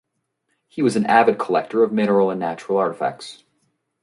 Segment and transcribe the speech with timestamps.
[0.67, 3.43] He was an avid collector of mineral and natural artifacts.